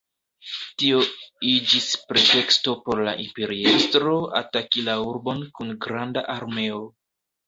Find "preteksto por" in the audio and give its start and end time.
2.11-3.01